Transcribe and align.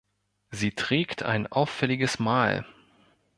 Sie 0.49 0.71
trägt 0.71 1.21
ein 1.21 1.45
auffälliges 1.45 2.17
Mal. 2.17 2.65